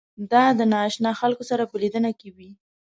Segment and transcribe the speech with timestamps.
[0.31, 2.51] دا د نااشنا خلکو سره په لیدنه کې وي.